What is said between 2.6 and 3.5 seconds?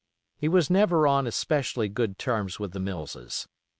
the Millses.